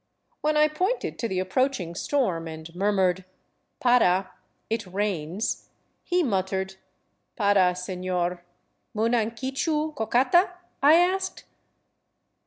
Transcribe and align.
When 0.41 0.57
I 0.57 0.67
pointed 0.67 1.19
to 1.19 1.27
the 1.27 1.37
approaching 1.37 1.93
storm 1.93 2.47
and 2.47 2.73
mur 2.75 2.91
mured," 2.91 3.23
Para— 3.79 4.31
it 4.71 4.87
rains," 4.87 5.69
he 6.03 6.23
muttered," 6.23 6.77
Para, 7.35 7.75
senor."" 7.75 8.43
Munan 8.95 9.35
quichu 9.37 9.93
cocata?" 9.93 10.53
I 10.81 10.95
asked. 10.95 11.43